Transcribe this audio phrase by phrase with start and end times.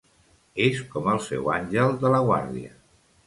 [0.67, 2.73] És com el seu àngel de la guàrdia.